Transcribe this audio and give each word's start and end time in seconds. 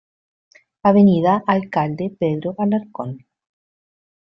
Alcalde 1.61 2.05
Pedro 2.19 2.55
Alarcón, 2.57 3.09
av. 3.21 3.23